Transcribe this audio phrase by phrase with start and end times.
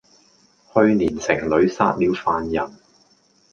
[0.73, 2.71] 去年城裏殺了犯人，